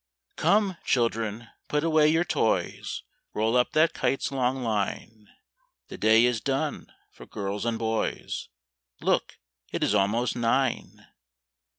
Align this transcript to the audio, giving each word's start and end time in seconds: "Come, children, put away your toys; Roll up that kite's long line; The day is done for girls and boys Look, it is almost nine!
"Come, 0.35 0.77
children, 0.83 1.49
put 1.67 1.83
away 1.83 2.07
your 2.07 2.23
toys; 2.23 3.03
Roll 3.35 3.55
up 3.55 3.73
that 3.73 3.93
kite's 3.93 4.31
long 4.31 4.63
line; 4.63 5.27
The 5.89 5.97
day 5.99 6.25
is 6.25 6.41
done 6.41 6.91
for 7.11 7.27
girls 7.27 7.65
and 7.67 7.77
boys 7.77 8.49
Look, 8.99 9.37
it 9.71 9.83
is 9.83 9.93
almost 9.93 10.35
nine! 10.35 11.05